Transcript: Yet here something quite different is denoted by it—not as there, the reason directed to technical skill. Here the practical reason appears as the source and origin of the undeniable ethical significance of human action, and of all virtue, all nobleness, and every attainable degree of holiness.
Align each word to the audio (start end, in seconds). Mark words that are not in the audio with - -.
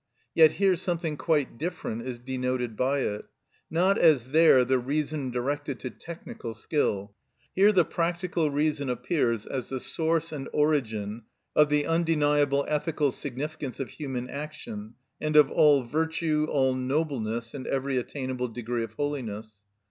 Yet 0.33 0.53
here 0.53 0.75
something 0.75 1.15
quite 1.15 1.59
different 1.59 2.01
is 2.07 2.17
denoted 2.17 2.75
by 2.75 3.01
it—not 3.01 3.99
as 3.99 4.31
there, 4.31 4.65
the 4.65 4.79
reason 4.79 5.29
directed 5.29 5.79
to 5.81 5.91
technical 5.91 6.55
skill. 6.55 7.13
Here 7.53 7.71
the 7.71 7.85
practical 7.85 8.49
reason 8.49 8.89
appears 8.89 9.45
as 9.45 9.69
the 9.69 9.79
source 9.79 10.31
and 10.31 10.49
origin 10.53 11.25
of 11.55 11.69
the 11.69 11.85
undeniable 11.85 12.65
ethical 12.67 13.11
significance 13.11 13.79
of 13.79 13.89
human 13.89 14.27
action, 14.27 14.95
and 15.21 15.35
of 15.35 15.51
all 15.51 15.83
virtue, 15.83 16.47
all 16.49 16.73
nobleness, 16.73 17.53
and 17.53 17.67
every 17.67 17.97
attainable 17.99 18.47
degree 18.47 18.83
of 18.83 18.93
holiness. 18.93 19.57